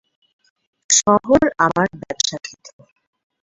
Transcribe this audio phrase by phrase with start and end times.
[0.89, 2.75] শহর আমার ব্যবসা ক্ষেত্র।